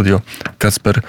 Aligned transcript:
studio 0.00 0.20
Kacper 0.58 1.00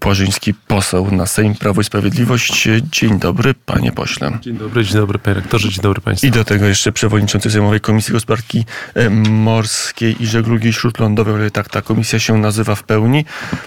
Płażyński, 0.00 0.54
poseł 0.54 1.10
na 1.10 1.26
Sejm 1.26 1.54
Prawo 1.54 1.80
i 1.80 1.84
Sprawiedliwość. 1.84 2.68
Dzień 2.92 3.18
dobry, 3.18 3.54
panie 3.54 3.92
pośle. 3.92 4.38
Dzień 4.40 4.56
dobry, 4.56 4.84
dzień 4.84 4.94
dobry, 4.94 5.18
panie 5.18 5.34
rektorze, 5.34 5.68
dzień 5.68 5.82
dobry 5.82 6.00
państwu. 6.00 6.26
I 6.26 6.30
do 6.30 6.44
tego 6.44 6.66
jeszcze 6.66 6.92
przewodniczący 6.92 7.50
Sejmowej 7.50 7.80
Komisji 7.80 8.12
Gospodarki 8.12 8.64
e, 8.94 9.10
Morskiej 9.30 10.22
i 10.22 10.26
Żeglugi 10.26 10.72
Śródlądowej, 10.72 11.34
ale 11.34 11.50
tak 11.50 11.68
ta 11.68 11.82
komisja 11.82 12.18
się 12.18 12.38
nazywa 12.38 12.74
w 12.74 12.82
pełni. 12.82 13.24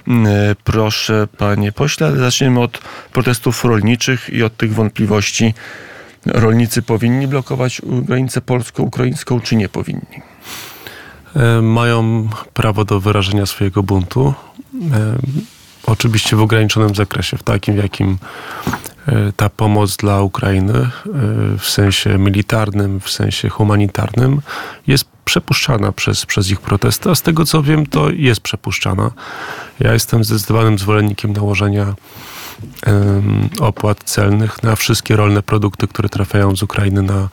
E, 0.07 0.55
proszę, 0.63 1.27
panie 1.37 1.71
pośle, 1.71 2.17
zaczniemy 2.17 2.59
od 2.59 2.77
protestów 3.13 3.65
rolniczych 3.65 4.29
i 4.29 4.43
od 4.43 4.57
tych 4.57 4.73
wątpliwości. 4.73 5.53
Rolnicy 6.25 6.81
powinni 6.81 7.27
blokować 7.27 7.81
granicę 7.83 8.41
polsko-ukraińską, 8.41 9.41
czy 9.41 9.55
nie 9.55 9.69
powinni? 9.69 10.21
E, 11.35 11.61
mają 11.61 12.29
prawo 12.53 12.85
do 12.85 12.99
wyrażenia 12.99 13.45
swojego 13.45 13.83
buntu. 13.83 14.33
E, 14.93 15.17
oczywiście 15.83 16.35
w 16.35 16.41
ograniczonym 16.41 16.95
zakresie, 16.95 17.37
w 17.37 17.43
takim, 17.43 17.75
w 17.75 17.77
jakim 17.77 18.17
e, 19.07 19.31
ta 19.35 19.49
pomoc 19.49 19.97
dla 19.97 20.21
Ukrainy 20.21 20.89
w 21.59 21.65
sensie 21.65 22.17
militarnym, 22.17 22.99
w 22.99 23.09
sensie 23.09 23.49
humanitarnym 23.49 24.41
jest 24.87 25.05
przepuszczana 25.25 25.91
przez, 25.91 26.25
przez 26.25 26.51
ich 26.51 26.61
protesty, 26.61 27.09
a 27.09 27.15
z 27.15 27.21
tego 27.21 27.45
co 27.45 27.63
wiem, 27.63 27.85
to 27.85 28.09
jest 28.09 28.41
przepuszczana. 28.41 29.11
Ja 29.79 29.93
jestem 29.93 30.23
zdecydowanym 30.23 30.79
zwolennikiem 30.79 31.33
nałożenia 31.33 31.95
opłat 33.59 34.03
celnych 34.03 34.63
na 34.63 34.75
wszystkie 34.75 35.15
rolne 35.15 35.43
produkty, 35.43 35.87
które 35.87 36.09
trafiają 36.09 36.55
z 36.55 36.63
Ukrainy 36.63 37.01
na 37.01 37.29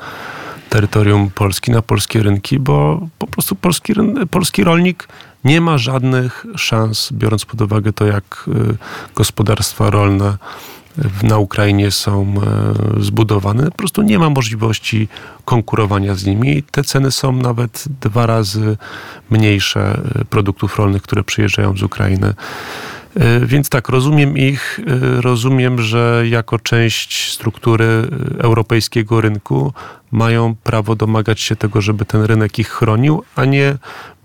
terytorium 0.68 1.30
Polski, 1.30 1.70
na 1.70 1.82
polskie 1.82 2.22
rynki, 2.22 2.58
bo 2.58 3.06
po 3.18 3.26
prostu 3.26 3.54
polski, 3.54 3.92
polski 4.30 4.64
rolnik 4.64 5.08
nie 5.44 5.60
ma 5.60 5.78
żadnych 5.78 6.46
szans, 6.56 7.08
biorąc 7.12 7.44
pod 7.44 7.60
uwagę 7.60 7.92
to, 7.92 8.06
jak 8.06 8.44
y, 8.48 8.76
gospodarstwa 9.14 9.90
rolne 9.90 10.36
na 11.22 11.38
Ukrainie 11.38 11.90
są 11.90 12.34
y, 12.98 13.02
zbudowane, 13.02 13.70
po 13.70 13.76
prostu 13.76 14.02
nie 14.02 14.18
ma 14.18 14.30
możliwości 14.30 15.08
konkurowania 15.44 16.14
z 16.14 16.24
nimi. 16.24 16.62
Te 16.62 16.84
ceny 16.84 17.12
są 17.12 17.32
nawet 17.32 17.84
dwa 18.00 18.26
razy 18.26 18.76
mniejsze 19.30 20.00
y, 20.20 20.24
produktów 20.24 20.76
rolnych, 20.76 21.02
które 21.02 21.24
przyjeżdżają 21.24 21.76
z 21.76 21.82
Ukrainy. 21.82 22.34
E, 23.16 23.46
więc 23.46 23.68
tak, 23.68 23.88
rozumiem 23.88 24.38
ich, 24.38 24.80
e, 24.86 25.20
rozumiem, 25.20 25.80
że 25.80 26.24
jako 26.28 26.58
część 26.58 27.32
struktury 27.32 27.84
e, 27.84 28.42
europejskiego 28.42 29.20
rynku 29.20 29.72
mają 30.10 30.54
prawo 30.54 30.96
domagać 30.96 31.40
się 31.40 31.56
tego, 31.56 31.80
żeby 31.80 32.04
ten 32.04 32.22
rynek 32.22 32.58
ich 32.58 32.68
chronił, 32.68 33.22
a 33.36 33.44
nie 33.44 33.76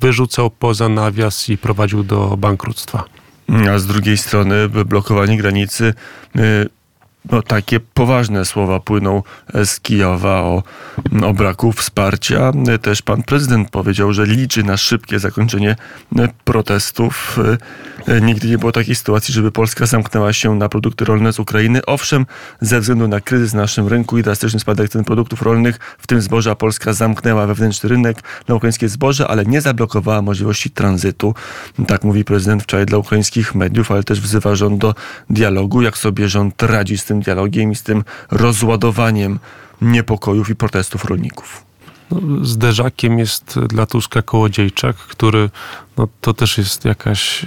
wyrzucał 0.01 0.49
poza 0.49 0.89
nawias 0.89 1.49
i 1.49 1.57
prowadził 1.57 2.03
do 2.03 2.37
bankructwa. 2.37 3.03
A 3.73 3.79
z 3.79 3.87
drugiej 3.87 4.17
strony 4.17 4.69
blokowanie 4.69 5.37
granicy 5.37 5.93
no, 7.31 7.41
takie 7.41 7.79
poważne 7.79 8.45
słowa 8.45 8.79
płyną 8.79 9.23
z 9.65 9.79
Kijowa 9.79 10.41
o, 10.41 10.63
o 11.23 11.33
braku 11.33 11.71
wsparcia. 11.71 12.51
Też 12.81 13.01
pan 13.01 13.23
prezydent 13.23 13.69
powiedział, 13.69 14.13
że 14.13 14.25
liczy 14.25 14.63
na 14.63 14.77
szybkie 14.77 15.19
zakończenie 15.19 15.75
protestów. 16.43 17.39
Nigdy 18.21 18.47
nie 18.47 18.57
było 18.57 18.71
takiej 18.71 18.95
sytuacji, 18.95 19.33
żeby 19.33 19.51
Polska 19.51 19.85
zamknęła 19.85 20.33
się 20.33 20.55
na 20.55 20.69
produkty 20.69 21.05
rolne 21.05 21.33
z 21.33 21.39
Ukrainy. 21.39 21.85
Owszem, 21.85 22.25
ze 22.61 22.79
względu 22.79 23.07
na 23.07 23.21
kryzys 23.21 23.53
na 23.53 23.61
naszym 23.61 23.87
rynku 23.87 24.17
i 24.17 24.23
drastyczny 24.23 24.59
spadek 24.59 24.89
cen 24.89 25.03
produktów 25.03 25.41
rolnych, 25.41 25.79
w 25.97 26.07
tym 26.07 26.21
zboża, 26.21 26.55
Polska 26.55 26.93
zamknęła 26.93 27.47
wewnętrzny 27.47 27.89
rynek 27.89 28.17
na 28.47 28.55
ukraińskie 28.55 28.89
zboże, 28.89 29.27
ale 29.27 29.45
nie 29.45 29.61
zablokowała 29.61 30.21
możliwości 30.21 30.69
tranzytu. 30.69 31.35
Tak 31.87 32.03
mówi 32.03 32.23
prezydent 32.23 32.63
wczoraj 32.63 32.85
dla 32.85 32.97
ukraińskich 32.97 33.55
mediów, 33.55 33.91
ale 33.91 34.03
też 34.03 34.21
wzywa 34.21 34.55
rząd 34.55 34.77
do 34.77 34.95
dialogu. 35.29 35.81
Jak 35.81 35.97
sobie 35.97 36.29
rząd 36.29 36.63
radzi 36.63 36.97
z 36.97 37.05
tym 37.05 37.10
dialogiem 37.19 37.71
i 37.71 37.75
z 37.75 37.83
tym 37.83 38.03
rozładowaniem 38.31 39.39
niepokojów 39.81 40.49
i 40.49 40.55
protestów 40.55 41.05
rolników? 41.05 41.63
No, 42.11 42.45
zderzakiem 42.45 43.19
jest 43.19 43.59
dla 43.59 43.85
Tuska 43.85 44.21
Kołodziejczak, 44.21 44.95
który 44.95 45.49
no, 45.97 46.07
to 46.21 46.33
też 46.33 46.57
jest 46.57 46.85
jakaś 46.85 47.45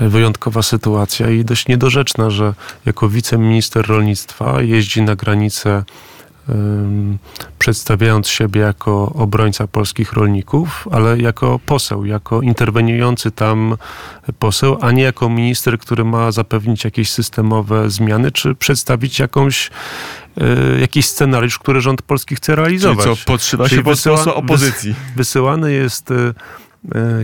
wyjątkowa 0.00 0.62
sytuacja 0.62 1.30
i 1.30 1.44
dość 1.44 1.68
niedorzeczna, 1.68 2.30
że 2.30 2.54
jako 2.86 3.08
wiceminister 3.08 3.86
rolnictwa 3.86 4.62
jeździ 4.62 5.02
na 5.02 5.16
granicę 5.16 5.84
przedstawiając 7.58 8.28
siebie 8.28 8.60
jako 8.60 9.12
obrońca 9.14 9.66
polskich 9.66 10.12
rolników, 10.12 10.88
ale 10.90 11.18
jako 11.18 11.60
poseł, 11.66 12.04
jako 12.04 12.42
interweniujący 12.42 13.30
tam 13.30 13.76
poseł, 14.38 14.78
a 14.80 14.92
nie 14.92 15.02
jako 15.02 15.28
minister, 15.28 15.78
który 15.78 16.04
ma 16.04 16.32
zapewnić 16.32 16.84
jakieś 16.84 17.10
systemowe 17.10 17.90
zmiany, 17.90 18.32
czy 18.32 18.54
przedstawić 18.54 19.18
jakąś 19.18 19.70
e, 20.40 20.80
jakiś 20.80 21.06
scenariusz, 21.06 21.58
który 21.58 21.80
rząd 21.80 22.02
polski 22.02 22.34
chce 22.34 22.56
realizować. 22.56 23.04
Czyli 23.04 23.16
co, 23.16 23.24
podszywa 23.26 23.68
się 23.68 23.82
pod 23.82 24.26
opozycji. 24.26 24.94
Wysyłany 25.16 25.72
jest 25.72 26.10
E, 26.10 26.34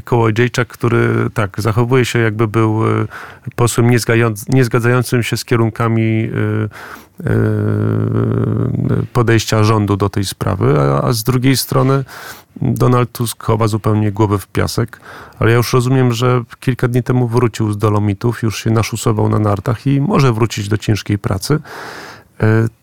Kołodziejczak, 0.05 0.69
który 0.69 1.31
tak, 1.35 1.61
zachowuje 1.61 2.05
się 2.05 2.19
jakby 2.19 2.49
był 2.49 2.89
e, 2.89 3.07
posłem 3.57 3.91
niezgadzającym 4.49 5.23
się 5.23 5.37
z 5.37 5.45
kierunkami 5.45 6.31
e, 7.25 7.29
podejścia 9.13 9.65
rządu 9.65 9.97
do 9.97 10.09
tej 10.09 10.25
sprawy, 10.25 10.81
a, 10.81 11.13
z 11.13 11.23
drugiej 11.23 11.57
strony 11.57 12.05
Donald 12.63 13.13
Tusk 13.13 13.43
chowa 13.43 13.69
zupełnie 13.69 14.13
głowę 14.13 14.39
w 14.39 14.47
piasek, 14.47 15.01
ale 15.39 15.51
ja 15.51 15.57
już 15.57 15.73
rozumiem, 15.73 16.13
że 16.13 16.43
kilka 16.61 16.89
dni 16.89 17.03
temu 17.03 17.29
wrócił 17.29 17.73
z 17.73 17.79
Dolomitów, 17.79 18.43
już 18.43 18.65
się 18.65 18.71
naszusował 18.71 19.29
na 19.29 19.39
nartach 19.39 19.87
i 19.87 20.01
może 20.01 20.33
wrócić 20.33 20.69
do 20.69 20.79
ciężkiej 20.79 21.19
pracy. 21.19 21.61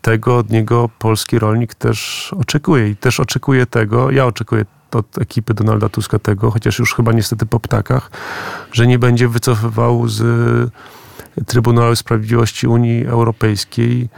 Tego 0.02 0.38
od 0.38 0.50
niego 0.50 0.90
polski 1.00 1.40
rolnik 1.40 1.76
też 1.76 2.30
oczekuje 2.40 2.90
i 2.90 2.96
też 2.96 3.20
oczekuje 3.20 3.66
tego, 3.66 4.12
ja 4.12 4.26
oczekuję 4.26 4.66
od 4.96 5.18
ekipy 5.18 5.54
Donalda 5.54 5.90
Tuska 5.90 6.20
tego, 6.20 6.52
chociaż 6.52 6.80
już 6.80 6.96
chyba 6.96 7.12
niestety 7.12 7.46
po 7.46 7.60
ptakach, 7.60 8.12
że 8.72 8.88
nie 8.88 9.00
będzie 9.00 9.28
wycofywał 9.28 10.08
z 10.08 10.22
Trybunału 11.48 11.96
Sprawiedliwości 11.96 12.68
Unii 12.68 13.06
Europejskiej 13.06 14.10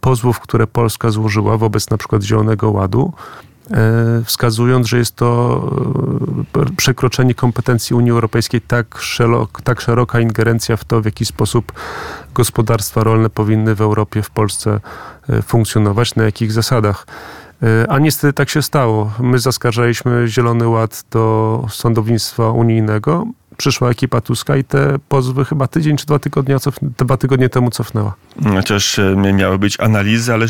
pozwów, 0.00 0.40
które 0.40 0.66
Polska 0.66 1.10
złożyła 1.10 1.56
wobec 1.56 1.90
na 1.90 1.96
przykład 1.96 2.22
Zielonego 2.22 2.70
Ładu, 2.70 3.12
e, 3.70 4.22
wskazując, 4.24 4.86
że 4.86 4.98
jest 4.98 5.16
to 5.16 5.62
e, 6.56 6.76
przekroczenie 6.76 7.34
kompetencji 7.34 7.96
Unii 7.96 8.10
Europejskiej, 8.10 8.60
tak, 8.60 8.98
szerok, 8.98 9.62
tak 9.62 9.80
szeroka 9.80 10.20
ingerencja 10.20 10.76
w 10.76 10.84
to, 10.84 11.00
w 11.00 11.04
jaki 11.04 11.24
sposób 11.24 11.72
gospodarstwa 12.34 13.04
rolne 13.04 13.30
powinny 13.30 13.74
w 13.74 13.80
Europie, 13.80 14.22
w 14.22 14.30
Polsce 14.30 14.80
e, 15.28 15.42
funkcjonować, 15.42 16.14
na 16.14 16.24
jakich 16.24 16.52
zasadach. 16.52 17.06
E, 17.62 17.90
a 17.90 17.98
niestety 17.98 18.32
tak 18.32 18.50
się 18.50 18.62
stało. 18.62 19.12
My 19.20 19.38
zaskarżaliśmy 19.38 20.28
Zielony 20.28 20.68
Ład 20.68 21.04
do 21.10 21.64
sądownictwa 21.70 22.50
unijnego. 22.50 23.26
Przyszła 23.56 23.90
ekipa 23.90 24.20
Tuska 24.20 24.56
i 24.56 24.64
te 24.64 24.98
pozwy 25.08 25.44
chyba 25.44 25.68
tydzień 25.68 25.96
czy 25.96 26.06
dwa 26.06 26.18
tygodnie, 26.18 26.56
dwa 26.98 27.16
tygodnie 27.16 27.48
temu 27.48 27.70
cofnęła. 27.70 28.14
Chociaż 28.54 28.98
e, 28.98 29.16
miały 29.32 29.58
być 29.58 29.80
analizy, 29.80 30.34
ale 30.34 30.46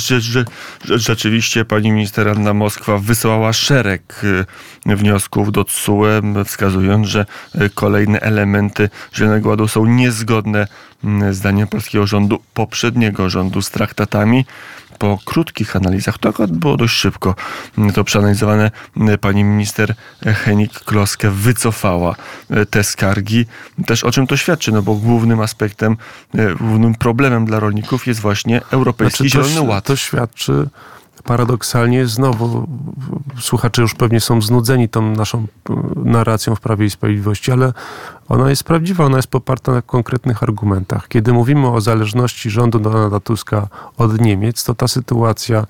rzeczywiście 0.85 1.65
pani 1.65 1.93
minister 1.93 2.29
Anna 2.29 2.55
Moskwa 2.55 2.99
wysłała 2.99 3.53
szereg 3.53 4.23
e, 4.87 4.97
wniosków 4.97 5.53
do 5.53 5.65
TSUE, 5.65 6.23
wskazując, 6.45 7.07
że 7.07 7.27
kolejne 7.75 8.21
elementy 8.21 8.91
Zielonego 9.15 9.49
Ładu 9.49 9.69
są 9.69 9.87
niezgodne 9.87 10.67
zdaniem 11.31 11.69
polskiego 11.69 12.07
rządu, 12.07 12.39
poprzedniego 12.55 13.31
rządu 13.31 13.63
z 13.63 13.71
traktatami 13.71 14.45
po 14.99 15.19
krótkich 15.25 15.77
analizach, 15.77 16.19
to 16.19 16.29
akurat 16.29 16.51
było 16.51 16.77
dość 16.77 16.95
szybko 16.95 17.35
to 17.95 18.05
przeanalizowane, 18.05 18.71
pani 19.21 19.45
minister 19.45 19.95
Henik-Kloskę 20.25 21.31
wycofała 21.31 22.15
e, 22.51 22.67
te 22.67 22.85
skargi. 22.85 23.47
Też 23.87 24.05
o 24.05 24.13
czym 24.13 24.27
to 24.27 24.37
świadczy, 24.37 24.73
no 24.73 24.83
bo 24.83 24.95
głównym 24.95 25.41
aspektem, 25.41 25.97
e, 26.35 26.55
głównym 26.55 26.95
problemem 26.95 27.47
dla 27.47 27.61
rolników 27.61 28.07
jest 28.07 28.21
właśnie 28.21 28.61
Europejski 28.71 29.29
znaczy, 29.29 29.49
Zielony 29.49 29.69
Ład. 29.69 29.85
To 29.85 29.97
świadczy 29.97 30.69
paradoksalnie 31.23 32.07
znowu 32.07 32.67
słuchacze 33.41 33.83
już 33.83 33.95
pewnie 33.95 34.21
są 34.21 34.43
znudzeni 34.43 34.89
tą 34.89 35.03
naszą 35.03 35.39
e, 35.39 35.75
narracją 36.05 36.55
w 36.55 36.61
Prawie 36.61 36.87
i 36.87 36.91
Sprawiedliwości, 36.91 37.53
ale 37.53 37.73
ona 38.29 38.51
jest 38.51 38.65
prawdziwa, 38.65 39.05
ona 39.05 39.17
jest 39.17 39.29
poparta 39.29 39.73
na 39.73 39.83
konkretnych 39.83 40.43
argumentach. 40.43 41.09
Kiedy 41.09 41.33
mówimy 41.33 41.69
o 41.69 41.81
zależności 41.81 42.51
rządu 42.51 42.79
Donalda 42.79 43.21
Tuska 43.21 43.69
od 43.97 44.21
Niemiec, 44.21 44.65
to 44.65 44.75
ta 44.75 44.89
sytuacja 44.89 45.67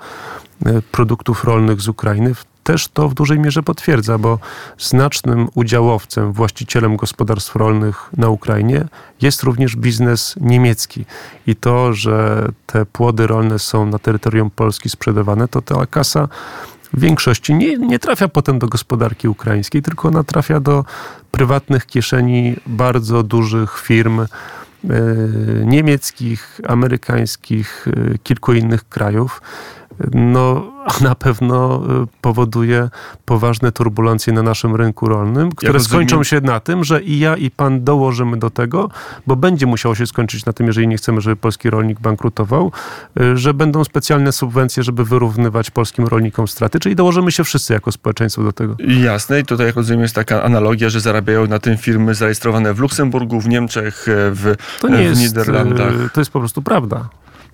e, 0.67 0.83
produktów 0.83 1.45
rolnych 1.45 1.81
z 1.81 1.89
Ukrainy 1.89 2.35
też 2.69 2.89
to 2.89 3.09
w 3.09 3.15
dużej 3.15 3.39
mierze 3.39 3.63
potwierdza, 3.63 4.19
bo 4.19 4.39
znacznym 4.79 5.49
udziałowcem, 5.55 6.33
właścicielem 6.33 6.97
gospodarstw 6.97 7.57
rolnych 7.57 8.11
na 8.17 8.29
Ukrainie 8.29 8.85
jest 9.23 9.43
również 9.43 9.77
biznes 9.77 10.35
niemiecki. 10.41 11.05
I 11.47 11.57
to, 11.57 11.93
że 11.93 12.49
te 12.67 12.87
płody 12.87 13.27
rolne 13.27 13.59
są 13.59 13.87
na 13.87 13.99
terytorium 13.99 14.51
Polski 14.51 14.89
sprzedawane, 14.89 15.49
to 15.49 15.63
ta 15.63 15.87
kasa 15.87 16.29
w 16.93 17.01
większości 17.01 17.55
nie, 17.55 17.79
nie 17.79 17.99
trafia 17.99 18.29
potem 18.29 18.59
do 18.59 18.69
gospodarki 18.69 19.29
ukraińskiej, 19.29 19.83
tylko 19.83 20.09
ona 20.09 20.25
trafia 20.25 20.61
do 20.61 20.85
prywatnych 21.31 21.87
kieszeni 21.87 22.57
bardzo 22.67 23.23
dużych 23.23 23.79
firm, 23.79 24.27
niemieckich, 25.65 26.61
amerykańskich, 26.69 27.87
kilku 28.23 28.53
innych 28.53 28.89
krajów 28.89 29.43
no, 30.15 30.73
na 31.01 31.15
pewno 31.15 31.83
y, 32.03 32.07
powoduje 32.21 32.91
poważne 33.25 33.73
turbulencje 33.73 34.33
na 34.33 34.43
naszym 34.43 34.77
rynku 34.77 35.09
rolnym, 35.09 35.53
które 35.53 35.73
ja 35.73 35.79
skończą 35.79 36.25
się 36.25 36.41
na 36.41 36.61
tym, 36.61 36.85
że 36.85 37.03
i 37.03 37.19
ja, 37.19 37.37
i 37.37 37.51
pan 37.51 37.85
dołożymy 37.85 38.37
do 38.37 38.51
tego, 38.51 38.91
bo 39.27 39.37
będzie 39.37 39.67
musiało 39.67 39.95
się 39.95 40.07
skończyć 40.07 40.45
na 40.45 40.53
tym, 40.53 40.67
jeżeli 40.67 40.89
nie 40.89 40.97
chcemy, 40.97 41.21
żeby 41.21 41.37
polski 41.37 41.71
rolnik 41.71 42.01
bankrutował, 42.01 42.73
y, 43.21 43.37
że 43.37 43.55
będą 43.55 43.85
specjalne 43.85 44.33
subwencje, 44.33 44.83
żeby 44.83 45.05
wyrównywać 45.05 45.71
polskim 45.71 46.07
rolnikom 46.07 46.49
straty, 46.49 46.81
czyli 46.81 46.97
dołożymy 46.97 47.33
się 47.33 47.45
wszyscy 47.45 47.73
jako 47.73 47.93
społeczeństwo 47.93 48.43
do 48.43 48.53
tego. 48.53 48.77
Jasne 49.03 49.41
i 49.41 49.45
tutaj 49.45 49.67
jak 49.67 49.77
rozumiem 49.77 50.03
jest 50.03 50.15
taka 50.15 50.43
analogia, 50.43 50.89
że 50.89 51.01
zarabiają 51.01 51.47
na 51.47 51.59
tym 51.59 51.77
firmy 51.77 52.15
zarejestrowane 52.15 52.75
w 52.75 52.79
Luksemburgu, 52.79 53.41
w 53.41 53.49
Niemczech, 53.49 54.05
w, 54.09 54.55
to 54.81 54.89
nie 54.89 54.97
w 54.97 55.01
jest, 55.01 55.21
Niderlandach. 55.21 56.01
Y, 56.07 56.11
to 56.11 56.21
jest 56.21 56.31
po 56.31 56.39
prostu 56.39 56.63
prawda. 56.63 57.09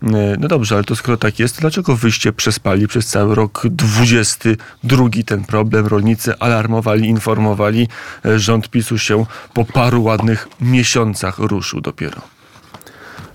E, 0.05 0.37
no 0.41 0.49
dobrze, 0.49 0.75
ale 0.75 0.85
to 0.85 0.97
skoro 0.97 1.17
tak 1.17 1.39
jest, 1.39 1.55
to 1.55 1.61
dlaczego 1.61 1.97
wyście 1.97 2.33
przespali 2.33 2.89
przez 2.89 3.07
cały 3.07 3.35
rok 3.35 3.63
22 3.71 5.09
ten 5.27 5.45
problem? 5.45 5.87
Rolnicy 5.87 6.39
alarmowali, 6.39 7.09
informowali. 7.09 7.89
E, 8.25 8.39
rząd 8.39 8.71
PiSu 8.71 8.99
się 8.99 9.27
po 9.55 9.65
paru 9.65 10.03
ładnych 10.03 10.49
miesiącach 10.61 11.39
ruszył 11.39 11.81
dopiero. 11.81 12.21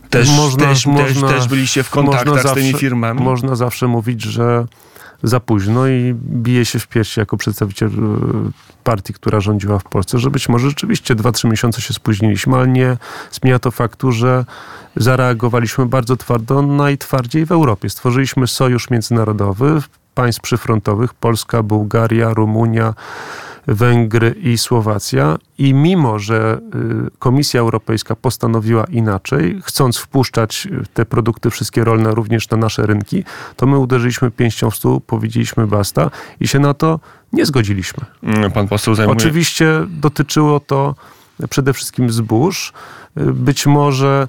Też, 0.09 0.29
można, 0.29 0.67
też, 0.67 0.85
można, 0.85 1.27
też, 1.27 1.37
też 1.37 1.47
byliście 1.47 1.83
w 1.83 1.89
kontaktach 1.89 2.47
z 2.47 2.53
tymi 2.53 2.73
firmami? 2.73 3.21
Można 3.21 3.55
zawsze 3.55 3.87
mówić, 3.87 4.21
że 4.21 4.65
za 5.23 5.39
późno 5.39 5.87
i 5.87 6.13
bije 6.13 6.65
się 6.65 6.79
w 6.79 6.87
piersi 6.87 7.19
jako 7.19 7.37
przedstawiciel 7.37 7.89
e, 7.89 7.91
partii, 8.83 9.13
która 9.13 9.39
rządziła 9.39 9.79
w 9.79 9.83
Polsce, 9.83 10.19
że 10.19 10.29
być 10.29 10.49
może 10.49 10.69
rzeczywiście 10.69 11.15
2-3 11.15 11.49
miesiące 11.49 11.81
się 11.81 11.93
spóźniliśmy, 11.93 12.55
ale 12.55 12.67
nie 12.67 12.97
zmienia 13.31 13.59
to 13.59 13.71
faktu, 13.71 14.11
że 14.11 14.45
zareagowaliśmy 14.95 15.85
bardzo 15.85 16.17
twardo, 16.17 16.61
najtwardziej 16.61 17.45
w 17.45 17.51
Europie. 17.51 17.89
Stworzyliśmy 17.89 18.47
sojusz 18.47 18.89
międzynarodowy 18.89 19.81
państw 20.15 20.41
przyfrontowych, 20.41 21.13
Polska, 21.13 21.63
Bułgaria, 21.63 22.33
Rumunia, 22.33 22.93
Węgry 23.69 24.35
i 24.41 24.57
Słowacja. 24.57 25.37
I 25.57 25.73
mimo, 25.73 26.19
że 26.19 26.59
y, 27.07 27.19
Komisja 27.19 27.59
Europejska 27.59 28.15
postanowiła 28.15 28.85
inaczej, 28.85 29.59
chcąc 29.63 29.97
wpuszczać 29.97 30.67
te 30.93 31.05
produkty 31.05 31.49
wszystkie 31.49 31.83
rolne 31.83 32.11
również 32.11 32.49
na 32.49 32.57
nasze 32.57 32.85
rynki, 32.85 33.23
to 33.55 33.65
my 33.65 33.77
uderzyliśmy 33.77 34.31
pięścią 34.31 34.69
w 34.69 34.75
stół, 34.75 34.99
powiedzieliśmy 34.99 35.67
basta 35.67 36.11
i 36.39 36.47
się 36.47 36.59
na 36.59 36.73
to 36.73 36.99
nie 37.33 37.45
zgodziliśmy. 37.45 38.05
Mm, 38.23 38.51
pan 38.51 38.67
poseł 38.67 38.95
zajmuje... 38.95 39.17
Oczywiście 39.17 39.85
dotyczyło 39.89 40.59
to 40.59 40.95
przede 41.49 41.73
wszystkim 41.73 42.11
zbóż. 42.11 42.73
Y, 43.17 43.33
być 43.33 43.65
może 43.65 44.27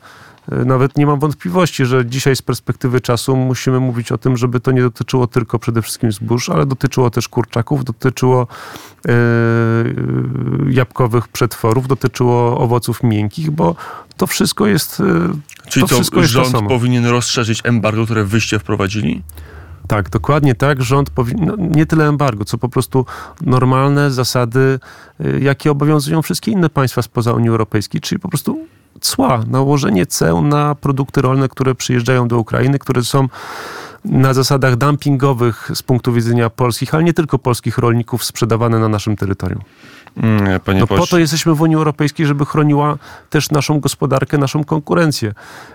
nawet 0.49 0.97
nie 0.97 1.07
mam 1.07 1.19
wątpliwości, 1.19 1.87
że 1.87 2.07
dzisiaj 2.07 2.37
z 2.37 2.43
perspektywy 2.43 3.01
czasu 3.01 3.37
musimy 3.37 3.81
mówić 3.81 4.13
o 4.13 4.19
tym, 4.19 4.37
żeby 4.37 4.61
to 4.61 4.71
nie 4.73 4.83
dotyczyło 4.83 5.27
tylko 5.27 5.59
przede 5.59 5.83
wszystkim 5.83 6.13
zbóż, 6.13 6.49
ale 6.49 6.67
dotyczyło 6.67 7.11
też 7.11 7.29
kurczaków, 7.29 7.85
dotyczyło 7.85 8.47
e, 9.09 9.13
jabłkowych 10.71 11.29
przetworów, 11.29 11.89
dotyczyło 11.89 12.59
owoców 12.59 13.03
miękkich, 13.03 13.51
bo 13.51 13.75
to 14.17 14.27
wszystko 14.27 14.67
jest. 14.67 15.01
E, 15.01 15.05
Czyli 15.69 15.87
to, 15.87 15.95
wszystko 15.95 16.21
jest 16.21 16.33
rząd 16.33 16.53
to 16.53 16.63
powinien 16.63 17.07
rozszerzyć 17.07 17.61
embargo, 17.65 18.05
które 18.05 18.25
wyście 18.25 18.59
wprowadzili? 18.59 19.23
Tak, 19.89 20.11
dokładnie 20.11 20.55
tak. 20.55 20.83
Rząd 20.83 21.11
powinien, 21.11 21.47
no, 21.47 21.57
nie 21.59 21.87
tyle 21.87 22.09
embargo, 22.09 22.45
co 22.45 22.59
po 22.59 22.69
prostu 22.69 23.07
normalne 23.41 24.11
zasady, 24.11 24.79
jakie 25.41 25.71
obowiązują 25.71 26.23
wszystkie 26.23 26.51
inne 26.51 26.71
państwa 26.71 27.03
spoza 27.03 27.33
Unii 27.33 27.49
Europejskiej, 27.49 28.01
czyli 28.01 28.19
po 28.19 28.29
prostu 28.29 28.67
cła, 29.00 29.43
nałożenie 29.47 30.06
ceł 30.06 30.43
na 30.43 30.75
produkty 30.75 31.23
rolne, 31.23 31.49
które 31.49 31.75
przyjeżdżają 31.75 32.29
do 32.29 32.38
Ukrainy, 32.38 32.79
które 32.79 33.02
są 33.02 33.29
na 34.05 34.35
zasadach 34.35 34.76
dumpingowych 34.76 35.70
z 35.75 35.82
punktu 35.82 36.12
widzenia 36.12 36.50
polskich, 36.50 36.94
ale 36.94 37.05
nie 37.05 37.14
tylko 37.14 37.38
polskich 37.38 37.79
rolników 37.79 38.25
sprzedawane 38.25 38.79
na 38.79 38.88
naszym 38.88 39.17
terytorium. 39.17 39.62
Mm, 40.17 40.61
panie 40.61 40.81
no 40.81 40.87
po 40.87 41.06
to 41.06 41.19
jesteśmy 41.19 41.55
w 41.55 41.61
Unii 41.61 41.76
Europejskiej, 41.76 42.26
żeby 42.26 42.47
chroniła 42.47 42.99
też 43.31 43.50
naszą 43.50 43.81
gospodarkę, 43.81 44.38
naszą 44.38 44.64
konkurencję. 44.64 45.32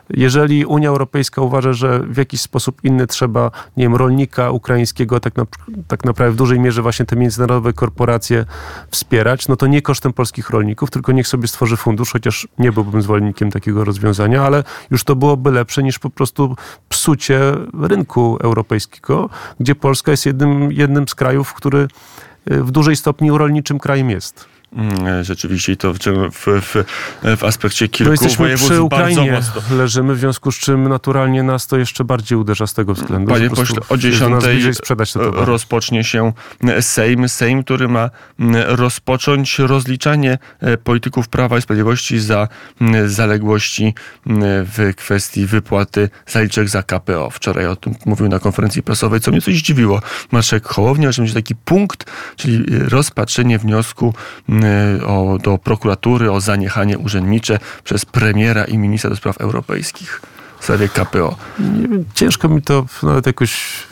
Jeżeli 0.09 0.65
Unia 0.65 0.89
Europejska 0.89 1.41
uważa, 1.41 1.73
że 1.73 1.99
w 1.99 2.17
jakiś 2.17 2.41
sposób 2.41 2.83
inny 2.83 3.07
trzeba, 3.07 3.51
nie 3.77 3.85
wiem, 3.85 3.95
rolnika 3.95 4.51
ukraińskiego, 4.51 5.19
tak, 5.19 5.35
na, 5.35 5.45
tak 5.87 6.05
naprawdę 6.05 6.33
w 6.33 6.35
dużej 6.35 6.59
mierze 6.59 6.81
właśnie 6.81 7.05
te 7.05 7.15
międzynarodowe 7.15 7.73
korporacje 7.73 8.45
wspierać, 8.91 9.47
no 9.47 9.55
to 9.55 9.67
nie 9.67 9.81
kosztem 9.81 10.13
polskich 10.13 10.49
rolników, 10.49 10.91
tylko 10.91 11.11
niech 11.11 11.27
sobie 11.27 11.47
stworzy 11.47 11.77
fundusz, 11.77 12.11
chociaż 12.11 12.47
nie 12.59 12.71
byłbym 12.71 13.01
zwolennikiem 13.01 13.51
takiego 13.51 13.83
rozwiązania, 13.83 14.43
ale 14.43 14.63
już 14.91 15.03
to 15.03 15.15
byłoby 15.15 15.51
lepsze 15.51 15.83
niż 15.83 15.99
po 15.99 16.09
prostu 16.09 16.55
psucie 16.89 17.39
rynku 17.81 18.14
europejskiego, 18.21 19.29
gdzie 19.59 19.75
Polska 19.75 20.11
jest 20.11 20.25
jednym, 20.25 20.71
jednym 20.71 21.07
z 21.07 21.15
krajów, 21.15 21.53
który 21.53 21.87
w 22.45 22.71
dużej 22.71 22.95
stopniu 22.95 23.37
rolniczym 23.37 23.79
krajem 23.79 24.09
jest. 24.09 24.45
Mm, 24.75 25.23
rzeczywiście 25.23 25.75
to 25.75 25.93
w, 25.93 25.99
w, 26.45 26.83
w 27.37 27.43
aspekcie 27.43 27.87
kilku 27.87 28.07
no 28.07 28.11
jesteśmy 28.11 28.55
przy 28.55 28.81
Ukrainie 28.81 29.41
leżymy, 29.71 30.15
w 30.15 30.19
związku 30.19 30.51
z 30.51 30.59
czym 30.59 30.89
naturalnie 30.89 31.43
nas 31.43 31.67
to 31.67 31.77
jeszcze 31.77 32.03
bardziej 32.03 32.37
uderza 32.37 32.67
z 32.67 32.73
tego 32.73 32.93
względu. 32.93 33.31
Panie 33.31 33.49
pośle, 33.49 33.77
o 33.89 33.97
10 33.97 34.45
rozpocznie 35.33 36.03
się 36.03 36.33
Sejm, 36.81 37.29
Sejm, 37.29 37.63
który 37.63 37.87
ma 37.87 38.09
mm, 38.39 38.63
rozpocząć 38.67 39.59
rozliczanie 39.59 40.37
e, 40.59 40.77
polityków 40.77 41.27
Prawa 41.27 41.57
i 41.57 41.61
Sprawiedliwości 41.61 42.19
za 42.19 42.47
mm, 42.81 43.09
zaległości 43.09 43.93
w 44.25 44.93
kwestii 44.97 45.45
wypłaty 45.45 46.09
zaliczek 46.27 46.69
za 46.69 46.83
KPO. 46.83 47.29
Wczoraj 47.29 47.67
o 47.67 47.75
tym 47.75 47.95
mówił 48.05 48.27
na 48.27 48.39
konferencji 48.39 48.83
prasowej, 48.83 49.19
co 49.19 49.31
mnie 49.31 49.41
coś 49.41 49.55
zdziwiło. 49.55 50.01
Marszałek 50.31 50.65
Hołownia, 50.65 51.11
że 51.11 51.21
będzie 51.21 51.35
taki 51.35 51.55
punkt, 51.55 52.11
czyli 52.35 52.65
rozpatrzenie 52.89 53.59
wniosku 53.59 54.13
o, 55.07 55.37
do 55.43 55.57
prokuratury 55.57 56.31
o 56.31 56.41
zaniechanie 56.41 56.97
urzędnicze 56.97 57.59
przez 57.83 58.05
premiera 58.05 58.65
i 58.65 58.77
ministra 58.77 59.09
do 59.09 59.15
spraw 59.15 59.37
europejskich 59.37 60.21
w 60.59 60.63
sprawie 60.63 60.89
KPO. 60.89 61.35
Nie 61.59 61.87
wiem, 61.87 62.05
ciężko 62.13 62.49
mi 62.49 62.61
to 62.61 62.85
nawet 63.03 63.25
jakoś 63.25 63.83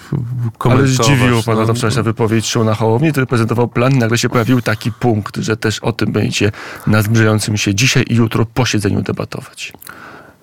komentować. 0.57 0.99
Ale 0.99 1.15
zdziwiło 1.15 1.43
pana 1.43 1.61
no, 1.61 1.67
ta 1.67 1.73
wczorajsza 1.73 2.03
wypowiedź 2.03 2.45
Szymona 2.45 2.75
Hołowni, 2.75 3.11
który 3.11 3.25
prezentował 3.25 3.67
plan. 3.67 3.97
Nagle 3.97 4.17
się 4.17 4.29
pojawił 4.29 4.61
taki 4.61 4.91
punkt, 4.91 5.37
że 5.37 5.57
też 5.57 5.79
o 5.79 5.91
tym 5.91 6.11
będziecie 6.11 6.51
na 6.87 7.01
zbliżającym 7.01 7.57
się 7.57 7.75
dzisiaj 7.75 8.05
i 8.07 8.15
jutro 8.15 8.45
posiedzeniu 8.45 9.01
debatować. 9.01 9.73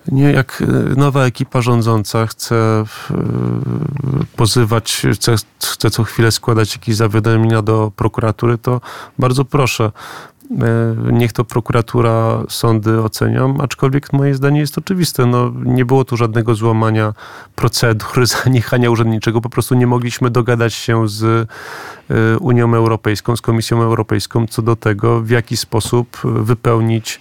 Nie, 0.07 0.31
jak 0.31 0.63
e, 0.63 0.95
nowa 0.99 1.25
ekipa 1.25 1.61
rządząca 1.61 2.27
chce 2.27 2.55
e, 2.55 2.83
pozywać, 4.35 5.07
chce, 5.13 5.35
chce 5.63 5.89
co 5.89 6.03
chwilę 6.03 6.31
składać 6.31 6.75
jakieś 6.75 6.95
zawiadomienia 6.95 7.61
do 7.61 7.91
prokuratury, 7.95 8.57
to 8.57 8.81
bardzo 9.19 9.45
proszę. 9.45 9.91
E, 10.51 11.11
niech 11.11 11.33
to 11.33 11.43
prokuratura, 11.43 12.43
sądy 12.49 13.01
ocenią, 13.01 13.57
aczkolwiek 13.61 14.13
moje 14.13 14.35
zdanie 14.35 14.59
jest 14.59 14.77
oczywiste. 14.77 15.25
No, 15.25 15.51
nie 15.55 15.85
było 15.85 16.05
tu 16.05 16.17
żadnego 16.17 16.55
złamania 16.55 17.13
procedur, 17.55 18.27
zaniechania 18.43 18.89
urzędniczego. 18.89 19.41
Po 19.41 19.49
prostu 19.49 19.75
nie 19.75 19.87
mogliśmy 19.87 20.29
dogadać 20.29 20.73
się 20.73 21.07
z 21.07 21.49
Unią 22.39 22.75
Europejską, 22.75 23.35
z 23.35 23.41
Komisją 23.41 23.81
Europejską 23.81 24.47
co 24.47 24.61
do 24.61 24.75
tego, 24.75 25.21
w 25.21 25.29
jaki 25.29 25.57
sposób 25.57 26.17
wypełnić 26.23 27.19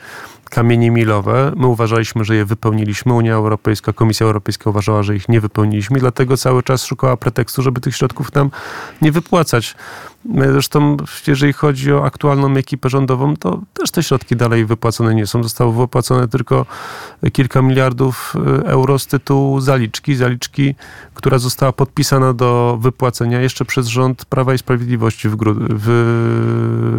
kamienie 0.50 0.90
milowe. 0.90 1.52
My 1.56 1.66
uważaliśmy, 1.66 2.24
że 2.24 2.36
je 2.36 2.44
wypełniliśmy. 2.44 3.14
Unia 3.14 3.34
Europejska, 3.34 3.92
Komisja 3.92 4.26
Europejska 4.26 4.70
uważała, 4.70 5.02
że 5.02 5.16
ich 5.16 5.28
nie 5.28 5.40
wypełniliśmy, 5.40 5.98
dlatego 6.00 6.36
cały 6.36 6.62
czas 6.62 6.84
szukała 6.84 7.16
pretekstu, 7.16 7.62
żeby 7.62 7.80
tych 7.80 7.96
środków 7.96 8.34
nam 8.34 8.50
nie 9.02 9.12
wypłacać. 9.12 9.76
Zresztą, 10.34 10.96
jeżeli 11.26 11.52
chodzi 11.52 11.92
o 11.92 12.04
aktualną 12.04 12.56
ekipę 12.56 12.90
rządową, 12.90 13.36
to 13.36 13.60
też 13.72 13.90
te 13.90 14.02
środki 14.02 14.36
dalej 14.36 14.66
wypłacone 14.66 15.14
nie 15.14 15.26
są. 15.26 15.42
Zostało 15.42 15.72
wypłacone 15.72 16.28
tylko 16.28 16.66
kilka 17.32 17.62
miliardów 17.62 18.34
e, 18.36 18.66
euro 18.66 18.98
z 18.98 19.06
tytułu 19.06 19.60
zaliczki. 19.60 20.14
Zaliczki, 20.14 20.74
która 21.14 21.38
została 21.38 21.72
podpisana 21.72 22.32
do 22.32 22.78
wypłacenia 22.80 23.40
jeszcze 23.40 23.64
przez 23.64 23.86
rząd 23.86 24.24
Prawa 24.24 24.54
i 24.54 24.58
Sprawiedliwości 24.58 25.28
w, 25.28 25.36
w 25.58 26.89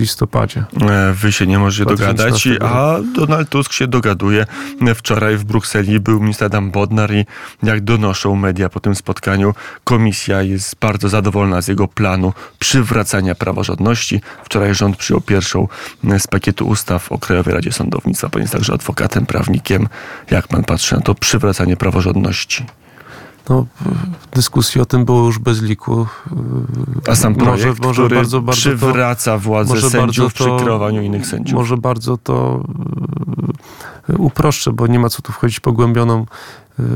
listopadzie. 0.00 0.64
E, 0.90 1.12
wy 1.12 1.32
się 1.32 1.46
nie 1.46 1.58
możecie 1.58 1.84
dogadać, 1.84 2.48
a 2.60 2.96
Donald 3.14 3.48
Tusk 3.48 3.72
się 3.72 3.86
dogaduje. 3.86 4.46
Wczoraj 4.94 5.36
w 5.36 5.44
Brukseli 5.44 6.00
był 6.00 6.20
minister 6.20 6.46
Adam 6.46 6.70
Bodnar 6.70 7.14
i 7.14 7.26
jak 7.62 7.80
donoszą 7.80 8.36
media 8.36 8.68
po 8.68 8.80
tym 8.80 8.94
spotkaniu, 8.94 9.54
komisja 9.84 10.42
jest 10.42 10.76
bardzo 10.80 11.08
zadowolona 11.08 11.62
z 11.62 11.68
jego 11.68 11.88
planu 11.88 12.32
przywracania 12.58 13.34
praworządności. 13.34 14.20
Wczoraj 14.44 14.74
rząd 14.74 14.96
przyjął 14.96 15.20
pierwszą 15.20 15.68
z 16.18 16.26
pakietu 16.26 16.68
ustaw 16.68 17.12
o 17.12 17.18
Krajowej 17.18 17.54
Radzie 17.54 17.72
Sądownictwa. 17.72 18.28
Pan 18.28 18.42
jest 18.42 18.52
także 18.52 18.72
adwokatem, 18.72 19.26
prawnikiem. 19.26 19.88
Jak 20.30 20.48
pan 20.48 20.64
patrzy 20.64 20.94
na 20.94 21.00
to 21.00 21.14
przywracanie 21.14 21.76
praworządności? 21.76 22.64
No, 23.50 23.66
dyskusji 24.34 24.80
o 24.80 24.84
tym 24.84 25.04
było 25.04 25.24
już 25.26 25.38
bez 25.38 25.62
liku. 25.62 26.06
A 27.08 27.14
sam 27.14 27.34
projekt, 27.34 27.64
może, 27.64 27.82
może 27.82 28.02
który 28.02 28.16
bardzo, 28.16 28.40
bardzo 28.40 28.60
przywraca 28.60 29.32
to, 29.32 29.38
władzę 29.40 29.90
sędziów 29.90 30.34
to, 30.34 30.44
przy 30.44 30.64
kreowaniu 30.64 31.02
innych 31.02 31.26
sędziów. 31.26 31.54
Może 31.54 31.76
bardzo 31.76 32.16
to 32.16 32.64
uproszczę, 34.18 34.72
bo 34.72 34.86
nie 34.86 34.98
ma 34.98 35.08
co 35.08 35.22
tu 35.22 35.32
wchodzić 35.32 35.60
pogłębioną 35.60 36.26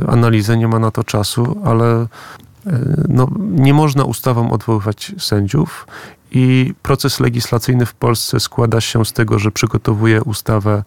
analizę, 0.09 0.57
nie 0.57 0.69
ma 0.69 0.79
na 0.79 0.91
to 0.91 1.05
czasu, 1.05 1.61
ale 1.65 2.07
no, 3.09 3.29
nie 3.39 3.75
można 3.75 4.05
ustawą 4.05 4.51
odwoływać 4.51 5.13
sędziów 5.19 5.87
i 6.31 6.75
proces 6.83 7.21
legislacyjny 7.21 7.87
w 7.87 7.95
Polsce 7.95 8.41
składa 8.41 8.81
się 8.81 9.05
z 9.05 9.13
tego, 9.13 9.39
że 9.39 9.51
przygotowuje 9.51 10.23
ustawę 10.23 10.83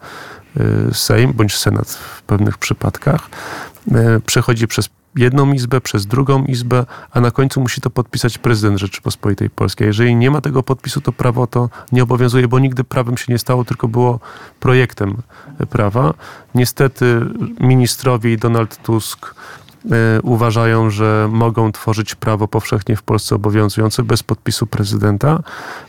Sejm 0.92 1.32
bądź 1.32 1.56
Senat 1.56 1.88
w 1.88 2.22
pewnych 2.22 2.58
przypadkach, 2.58 3.28
przechodzi 4.26 4.66
przez 4.68 4.88
jedną 5.16 5.52
izbę, 5.52 5.80
przez 5.80 6.06
drugą 6.06 6.44
izbę, 6.44 6.86
a 7.10 7.20
na 7.20 7.30
końcu 7.30 7.60
musi 7.60 7.80
to 7.80 7.90
podpisać 7.90 8.38
prezydent 8.38 8.78
Rzeczypospolitej 8.78 9.50
Polskiej. 9.50 9.86
Jeżeli 9.86 10.16
nie 10.16 10.30
ma 10.30 10.40
tego 10.40 10.62
podpisu, 10.62 11.00
to 11.00 11.12
prawo 11.12 11.46
to 11.46 11.68
nie 11.92 12.02
obowiązuje, 12.02 12.48
bo 12.48 12.58
nigdy 12.58 12.84
prawem 12.84 13.16
się 13.16 13.32
nie 13.32 13.38
stało, 13.38 13.64
tylko 13.64 13.88
było 13.88 14.20
projektem 14.60 15.16
prawa. 15.70 16.14
Niestety 16.54 17.20
ministrowie 17.60 18.32
i 18.32 18.38
Donald 18.38 18.82
Tusk 18.82 19.34
Y, 19.84 20.22
uważają, 20.22 20.90
że 20.90 21.28
mogą 21.32 21.72
tworzyć 21.72 22.14
prawo 22.14 22.48
powszechnie 22.48 22.96
w 22.96 23.02
Polsce 23.02 23.34
obowiązujące 23.34 24.02
bez 24.02 24.22
podpisu 24.22 24.66
prezydenta, 24.66 25.42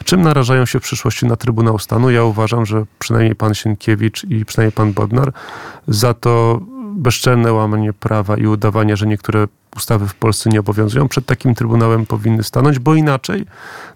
czym 0.04 0.22
narażają 0.22 0.66
się 0.66 0.80
w 0.80 0.84
przyszłości 0.84 1.26
na 1.26 1.36
Trybunał 1.36 1.80
Stanu. 1.80 2.10
Ja 2.10 2.24
uważam, 2.24 2.66
że 2.66 2.86
przynajmniej 3.00 3.36
pan 3.36 3.54
Sienkiewicz 3.54 4.24
i 4.24 4.46
przynajmniej 4.46 4.72
pan 4.72 4.94
Bodnar 4.94 5.34
za 5.88 6.14
to 6.14 6.60
bezczelne 6.96 7.54
łamanie 7.54 7.94
prawa 7.94 8.38
i 8.38 8.48
udawanie, 8.48 8.98
że 8.98 9.08
niektóre 9.08 9.48
ustawy 9.76 10.08
w 10.08 10.16
Polsce 10.16 10.50
nie 10.50 10.60
obowiązują, 10.60 11.08
przed 11.08 11.26
takim 11.26 11.56
trybunałem 11.56 12.06
powinny 12.06 12.44
stanąć, 12.44 12.80
bo 12.80 12.96
inaczej 12.96 13.46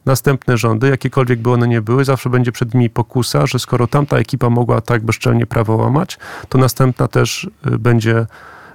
następne 0.06 0.58
rządy, 0.58 0.90
jakiekolwiek 0.90 1.40
by 1.40 1.52
one 1.52 1.68
nie 1.68 1.82
były, 1.82 2.06
zawsze 2.06 2.30
będzie 2.30 2.52
przed 2.52 2.74
nimi 2.74 2.90
pokusa, 2.90 3.48
że 3.48 3.60
skoro 3.60 3.88
tamta 3.88 4.18
ekipa 4.18 4.50
mogła 4.50 4.82
tak 4.82 5.04
bezczelnie 5.04 5.46
prawo 5.46 5.76
łamać, 5.76 6.20
to 6.50 6.58
następna 6.58 7.08
też 7.08 7.50
y, 7.68 7.80
będzie 7.80 8.26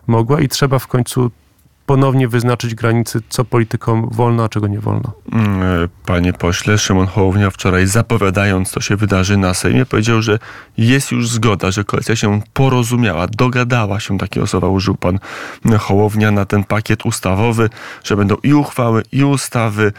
mogła 0.07 0.41
i 0.41 0.49
trzeba 0.49 0.79
w 0.79 0.87
końcu 0.87 1.31
ponownie 1.89 2.29
wyznaczyć 2.29 2.75
granicy, 2.75 3.21
co 3.29 3.45
politykom 3.45 4.09
wolno, 4.13 4.45
a 4.45 4.49
czego 4.49 4.67
nie 4.67 4.81
wolno. 4.81 5.13
Mm, 5.33 5.63
e, 5.63 5.89
panie 6.07 6.33
pośle, 6.33 6.79
Szymon 6.79 7.07
Hołownia 7.07 7.51
wczoraj 7.51 7.87
zapowiadając, 7.87 8.71
co 8.71 8.81
się 8.81 8.97
wydarzy 8.97 9.37
na 9.37 9.55
Sejmie, 9.55 9.87
powiedział, 9.87 10.23
że 10.23 10.39
jest 10.79 11.13
już 11.13 11.29
zgoda, 11.29 11.71
że 11.71 11.85
koalicja 11.85 12.17
się 12.17 12.41
porozumiała, 12.53 13.27
dogadała 13.27 14.01
się, 14.01 14.19
takie 14.19 14.47
słowa 14.47 14.69
użył 14.69 14.95
pan 14.95 15.19
Hołownia 15.79 16.31
na 16.31 16.45
ten 16.45 16.65
pakiet 16.65 17.07
ustawowy, 17.07 17.71
że 18.05 18.17
będą 18.17 18.37
i 18.43 18.55
uchwały, 18.55 19.03
i 19.13 19.25
ustawy. 19.25 19.93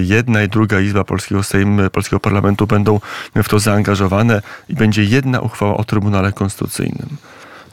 Jedna 0.00 0.42
i 0.42 0.48
druga 0.48 0.80
izba 0.80 1.04
Polskiego 1.04 1.42
Sejmu, 1.42 1.90
Polskiego 1.90 2.20
Parlamentu 2.20 2.66
będą 2.66 3.00
w 3.34 3.48
to 3.48 3.58
zaangażowane 3.58 4.42
i 4.68 4.74
będzie 4.74 5.04
jedna 5.04 5.40
uchwała 5.40 5.76
o 5.76 5.84
Trybunale 5.84 6.32
Konstytucyjnym. 6.32 7.08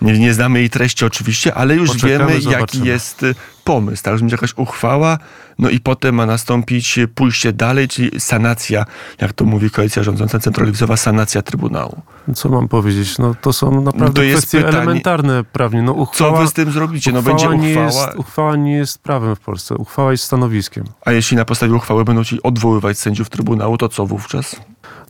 Nie, 0.02 0.20
nie 0.20 0.34
znamy 0.34 0.60
jej 0.60 0.70
treści 0.70 1.06
oczywiście, 1.06 1.54
ale 1.54 1.76
już 1.76 1.90
Poczekamy, 1.90 2.30
wiemy, 2.30 2.42
zobaczymy. 2.42 2.60
jaki 2.62 2.84
jest 2.84 3.26
pomysł. 3.70 4.04
Tak, 4.04 4.14
że 4.14 4.20
będzie 4.20 4.34
jakaś 4.34 4.54
uchwała, 4.58 5.18
no 5.60 5.70
i 5.70 5.80
potem 5.80 6.16
ma 6.16 6.26
nastąpić 6.26 7.00
pójście 7.16 7.54
dalej, 7.54 7.88
czyli 7.88 8.20
sanacja, 8.20 8.86
jak 9.22 9.34
to 9.34 9.46
mówi 9.46 9.70
koalicja 9.70 10.04
rządząca, 10.04 10.40
centralizowa 10.40 10.98
sanacja 10.98 11.42
Trybunału. 11.42 12.02
Co 12.36 12.50
mam 12.50 12.68
powiedzieć? 12.68 13.18
No 13.18 13.36
to 13.42 13.54
są 13.54 13.82
naprawdę 13.82 14.22
no 14.22 14.28
to 14.28 14.38
kwestie 14.38 14.58
pytanie, 14.58 14.78
elementarne 14.78 15.44
prawnie. 15.44 15.82
No, 15.82 15.92
uchwała, 15.94 16.38
co 16.38 16.42
wy 16.42 16.48
z 16.48 16.54
tym 16.54 16.72
zrobicie? 16.72 17.12
No 17.12 17.22
będzie 17.22 17.46
uchwała... 17.46 17.62
Nie 17.62 17.70
jest, 17.70 18.00
uchwała 18.18 18.56
nie 18.56 18.74
jest 18.74 19.04
prawem 19.04 19.36
w 19.36 19.40
Polsce. 19.40 19.76
Uchwała 19.76 20.12
jest 20.12 20.24
stanowiskiem. 20.24 20.84
A 21.06 21.12
jeśli 21.12 21.38
na 21.38 21.46
podstawie 21.46 21.74
uchwały 21.74 22.06
będą 22.06 22.24
ci 22.24 22.44
odwoływać 22.44 23.00
sędziów 23.00 23.30
Trybunału, 23.30 23.78
to 23.78 23.90
co 23.90 24.06
wówczas? 24.06 24.56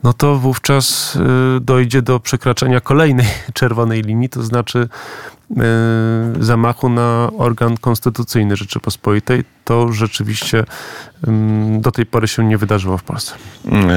no 0.04 0.14
to 0.14 0.36
wówczas 0.36 1.16
y, 1.16 1.60
dojdzie 1.62 2.02
do 2.02 2.20
przekraczania 2.20 2.82
kolejnej 2.82 3.28
czerwonej 3.54 4.02
linii, 4.02 4.30
to 4.30 4.44
znaczy 4.44 4.90
zamachu 6.40 6.90
na 6.90 7.30
organ 7.38 7.78
konstytucyjny 7.78 8.56
Rzeczypospolitej. 8.56 9.44
To 9.64 9.92
rzeczywiście 9.92 10.64
do 11.80 11.92
tej 11.92 12.06
pory 12.06 12.28
się 12.28 12.46
nie 12.46 12.58
wydarzyło 12.58 12.98
w 12.98 13.04
Polsce. 13.04 13.34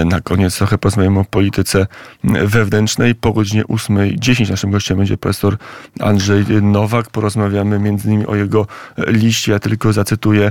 Na 0.04 0.20
koniec 0.20 0.56
trochę 0.56 0.78
porozmawiamy 0.78 1.18
o 1.18 1.24
polityce 1.24 1.86
wewnętrznej. 2.24 3.14
Po 3.14 3.32
godzinie 3.32 3.64
8.10 3.64 4.50
naszym 4.50 4.70
gościem 4.70 4.98
będzie 4.98 5.16
profesor 5.16 5.56
Andrzej 6.00 6.44
Nowak. 6.62 7.10
Porozmawiamy 7.10 7.78
między 7.78 8.08
innymi 8.08 8.26
o 8.26 8.34
jego 8.34 8.66
liście. 9.06 9.52
Ja 9.52 9.58
tylko 9.58 9.92
zacytuję. 9.92 10.50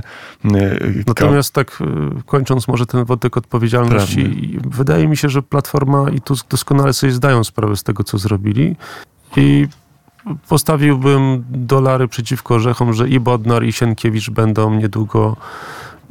Natomiast 1.06 1.54
tak 1.54 1.82
kończąc 2.26 2.68
może 2.68 2.86
ten 2.86 3.04
wątek 3.04 3.36
odpowiedzialności, 3.36 4.24
Prawny. 4.24 4.70
wydaje 4.76 5.08
mi 5.08 5.16
się, 5.16 5.28
że 5.28 5.42
Platforma 5.42 6.10
i 6.10 6.20
Tusk 6.20 6.48
doskonale 6.48 6.92
sobie 6.92 7.12
zdają 7.12 7.44
sprawę 7.44 7.76
z 7.76 7.82
tego, 7.82 8.04
co 8.04 8.18
zrobili 8.18 8.76
i 9.36 9.68
postawiłbym 10.48 11.44
dolary 11.48 12.08
przeciwko 12.08 12.54
orzechom, 12.54 12.92
że 12.92 13.08
i 13.08 13.20
Bodnar, 13.20 13.64
i 13.64 13.72
Sienkiewicz 13.72 14.30
będą 14.30 14.74
niedługo 14.74 15.36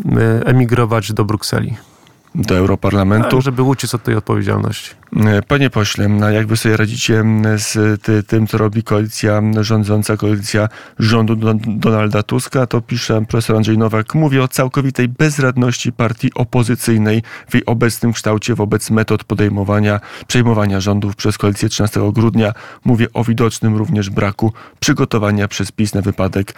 e, 0.06 0.46
emigrować 0.46 1.14
do 1.14 1.26
Brukseli 1.26 1.76
do 2.36 2.58
Europarlamentu. 2.58 3.30
Tak, 3.30 3.42
żeby 3.42 3.62
uciec 3.62 3.96
od 3.96 4.04
tej 4.04 4.16
odpowiedzialności. 4.16 5.01
Panie 5.48 5.70
pośle, 5.70 6.10
jak 6.34 6.48
wy 6.48 6.58
sobie 6.58 6.78
radzicie 6.78 7.24
z 7.56 8.02
ty, 8.02 8.24
tym, 8.24 8.48
co 8.48 8.58
robi 8.58 8.84
koalicja 8.84 9.42
rządząca, 9.62 10.18
koalicja 10.18 10.70
rządu 11.00 11.36
Donalda 11.68 12.24
Tuska, 12.24 12.68
to 12.68 12.82
pisze 12.82 13.26
profesor 13.30 13.56
Andrzej 13.56 13.78
Nowak, 13.78 14.16
mówi 14.16 14.40
o 14.40 14.48
całkowitej 14.48 15.08
bezradności 15.08 15.92
partii 15.92 16.34
opozycyjnej 16.36 17.24
w 17.50 17.54
jej 17.54 17.66
obecnym 17.66 18.14
kształcie 18.14 18.56
wobec 18.56 18.92
metod 18.92 19.24
podejmowania, 19.24 20.00
przejmowania 20.28 20.80
rządów 20.80 21.16
przez 21.16 21.38
koalicję 21.38 21.70
13 21.70 22.12
grudnia. 22.14 22.54
Mówię 22.86 23.08
o 23.14 23.24
widocznym 23.24 23.78
również 23.78 24.10
braku 24.10 24.54
przygotowania 24.80 25.48
przez 25.48 25.72
PiS 25.72 25.94
na 25.94 26.02
wypadek, 26.02 26.54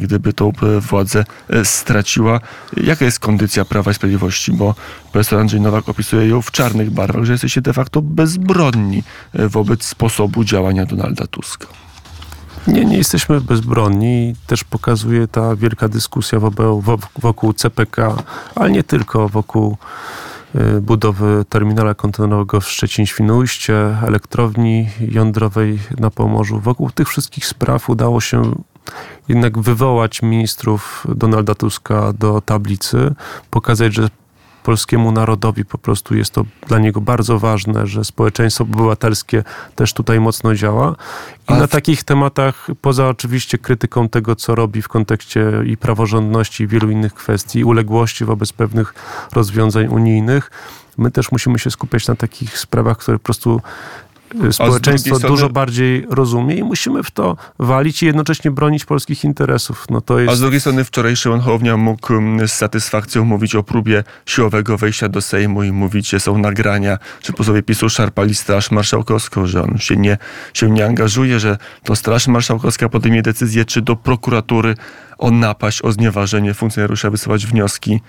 gdyby 0.00 0.32
tą 0.32 0.52
e, 0.62 0.80
władzę 0.80 1.24
e, 1.48 1.64
straciła. 1.64 2.40
Jaka 2.76 3.04
jest 3.04 3.18
kondycja 3.18 3.64
Prawa 3.64 3.90
i 3.90 3.94
Sprawiedliwości? 3.94 4.52
Bo 4.52 4.74
profesor 5.12 5.40
Andrzej 5.40 5.60
Nowak 5.60 5.88
opisuje 5.88 6.28
ją 6.28 6.42
w 6.42 6.50
czarnych 6.50 6.90
barwach, 6.90 7.24
że 7.24 7.32
jesteście 7.32 7.62
de 7.66 7.72
facto 7.72 8.02
bezbronni 8.02 9.02
e, 9.32 9.48
wobec 9.48 9.84
sposobu 9.84 10.44
działania 10.44 10.86
Donalda 10.86 11.26
Tuska. 11.26 11.66
Nie, 12.66 12.84
nie 12.84 12.96
jesteśmy 12.96 13.40
bezbronni. 13.40 14.34
Też 14.46 14.64
pokazuje 14.64 15.28
ta 15.28 15.56
wielka 15.56 15.88
dyskusja 15.88 16.38
wokół 17.18 17.52
CPK, 17.52 18.16
ale 18.54 18.70
nie 18.70 18.82
tylko 18.82 19.28
wokół 19.28 19.76
e, 20.54 20.80
budowy 20.80 21.44
terminala 21.48 21.94
kontenerowego 21.94 22.60
w 22.60 22.68
Szczecin-Świnoujście, 22.68 23.72
elektrowni 24.06 24.88
jądrowej 25.00 25.78
na 25.98 26.10
Pomorzu. 26.10 26.60
Wokół 26.60 26.90
tych 26.90 27.08
wszystkich 27.08 27.46
spraw 27.46 27.90
udało 27.90 28.20
się 28.20 28.42
jednak 29.28 29.58
wywołać 29.58 30.22
ministrów 30.22 31.06
Donalda 31.14 31.54
Tuska 31.54 32.12
do 32.12 32.40
tablicy, 32.40 33.14
pokazać, 33.50 33.94
że 33.94 34.08
polskiemu 34.66 35.12
narodowi 35.12 35.64
po 35.64 35.78
prostu 35.78 36.16
jest 36.16 36.30
to 36.30 36.44
dla 36.68 36.78
niego 36.78 37.00
bardzo 37.00 37.38
ważne, 37.38 37.86
że 37.86 38.04
społeczeństwo 38.04 38.64
obywatelskie 38.64 39.44
też 39.74 39.92
tutaj 39.92 40.20
mocno 40.20 40.54
działa. 40.54 40.96
I 41.48 41.52
na 41.52 41.68
takich 41.68 42.04
tematach, 42.04 42.66
poza 42.80 43.08
oczywiście 43.08 43.58
krytyką 43.58 44.08
tego, 44.08 44.36
co 44.36 44.54
robi 44.54 44.82
w 44.82 44.88
kontekście 44.88 45.52
i 45.66 45.76
praworządności, 45.76 46.64
i 46.64 46.66
wielu 46.66 46.90
innych 46.90 47.14
kwestii, 47.14 47.64
uległości 47.64 48.24
wobec 48.24 48.52
pewnych 48.52 48.94
rozwiązań 49.32 49.86
unijnych, 49.86 50.50
my 50.98 51.10
też 51.10 51.32
musimy 51.32 51.58
się 51.58 51.70
skupiać 51.70 52.08
na 52.08 52.14
takich 52.14 52.58
sprawach, 52.58 52.98
które 52.98 53.18
po 53.18 53.24
prostu 53.24 53.60
społeczeństwo 54.50 55.16
strony... 55.16 55.34
dużo 55.34 55.48
bardziej 55.48 56.06
rozumie 56.10 56.54
i 56.54 56.62
musimy 56.62 57.02
w 57.02 57.10
to 57.10 57.36
walić 57.58 58.02
i 58.02 58.06
jednocześnie 58.06 58.50
bronić 58.50 58.84
polskich 58.84 59.24
interesów. 59.24 59.84
No 59.90 60.00
to 60.00 60.18
jest... 60.18 60.32
A 60.32 60.36
z 60.36 60.40
drugiej 60.40 60.60
strony 60.60 60.84
wczoraj 60.84 61.16
Szymon 61.16 61.40
Hołownia 61.40 61.76
mógł 61.76 62.12
mm, 62.12 62.48
z 62.48 62.52
satysfakcją 62.52 63.24
mówić 63.24 63.54
o 63.54 63.62
próbie 63.62 64.04
siłowego 64.26 64.78
wejścia 64.78 65.08
do 65.08 65.20
Sejmu 65.20 65.62
i 65.62 65.72
mówić, 65.72 66.10
że 66.10 66.20
są 66.20 66.38
nagrania, 66.38 66.98
że 67.22 67.32
posłowie 67.32 67.62
PiSu 67.62 67.88
szarpali 67.88 68.34
Straż 68.34 68.70
Marszałkowską, 68.70 69.46
że 69.46 69.62
on 69.62 69.78
się 69.78 69.96
nie, 69.96 70.18
się 70.54 70.70
nie 70.70 70.86
angażuje, 70.86 71.40
że 71.40 71.58
to 71.84 71.96
Straż 71.96 72.28
Marszałkowska 72.28 72.88
podejmie 72.88 73.22
decyzję, 73.22 73.64
czy 73.64 73.82
do 73.82 73.96
prokuratury 73.96 74.74
o 75.18 75.30
napaść, 75.30 75.82
o 75.82 75.92
znieważenie 75.92 76.54
funkcjonariusza 76.54 77.10
wysyłać 77.10 77.46
wnioski. 77.46 78.00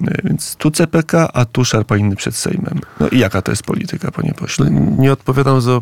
No, 0.00 0.12
więc 0.24 0.56
tu 0.56 0.70
CPK, 0.70 1.32
a 1.32 1.44
tu 1.44 1.64
szarpa 1.64 1.96
inny 1.96 2.16
przed 2.16 2.36
Sejmem. 2.36 2.80
No 3.00 3.08
i 3.08 3.18
jaka 3.18 3.42
to 3.42 3.52
jest 3.52 3.62
polityka, 3.62 4.10
panie 4.10 4.34
pośle? 4.34 4.70
Nie 4.98 5.12
odpowiadam 5.12 5.60
za 5.60 5.80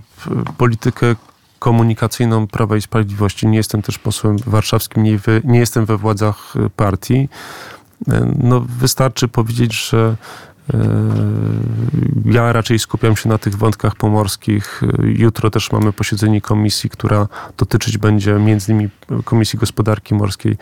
politykę 0.59 1.17
komunikacyjną 1.59 2.47
Prawa 2.47 2.77
i 2.77 2.83
Sprawiedliwości. 2.83 3.47
Nie 3.47 3.57
jestem 3.57 3.83
też 3.83 3.99
posłem 3.99 4.37
warszawskim, 4.47 5.03
nie, 5.03 5.19
nie 5.45 5.59
jestem 5.59 5.87
we 5.87 5.97
władzach 5.97 6.55
partii. 6.77 7.29
No, 8.39 8.61
wystarczy 8.61 9.29
powiedzieć, 9.29 9.89
że 9.89 10.17
Ja 12.25 12.53
raczej 12.53 12.79
skupiam 12.79 13.17
się 13.17 13.29
na 13.29 13.39
tych 13.39 13.55
wątkach 13.55 13.95
pomorskich. 13.95 14.83
Jutro 15.03 15.51
też 15.51 15.73
mamy 15.73 15.93
posiedzenie 15.93 16.41
komisji, 16.41 16.91
która 16.91 17.29
dotyczyć 17.57 17.99
będzie 17.99 18.35
między 18.35 18.73
innymi 18.73 18.89
Komisji 19.25 19.59
Gospodarki 19.59 20.15
Morskiej 20.15 20.57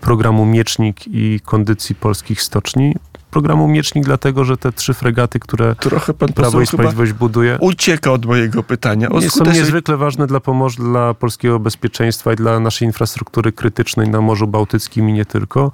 programu 0.00 0.46
Miecznik 0.46 1.00
i 1.06 1.40
kondycji 1.44 1.94
polskich 1.94 2.42
stoczni 2.42 2.94
programu 3.30 3.68
Miecznik, 3.68 4.04
dlatego 4.04 4.44
że 4.44 4.56
te 4.56 4.72
trzy 4.72 4.94
fregaty, 4.94 5.40
które 5.40 5.74
Trochę 5.74 6.14
pan 6.14 6.32
Prawo 6.32 6.60
i 6.60 6.66
Sprawiedliwość 6.66 7.12
buduje, 7.12 7.58
ucieka 7.60 8.12
od 8.12 8.26
mojego 8.26 8.62
pytania. 8.62 9.08
O 9.08 9.20
są 9.20 9.44
niezwykle 9.44 9.96
ważne 9.96 10.26
dla 10.26 10.40
Pomorza, 10.40 10.82
dla 10.82 11.14
polskiego 11.14 11.60
bezpieczeństwa 11.60 12.32
i 12.32 12.36
dla 12.36 12.60
naszej 12.60 12.86
infrastruktury 12.86 13.52
krytycznej 13.52 14.08
na 14.08 14.20
Morzu 14.20 14.46
Bałtyckim 14.46 15.08
i 15.10 15.12
nie 15.12 15.24
tylko. 15.24 15.72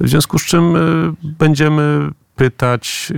W 0.00 0.08
związku 0.08 0.38
z 0.38 0.42
czym 0.42 0.74
będziemy 1.22 2.10
pytać, 2.42 3.12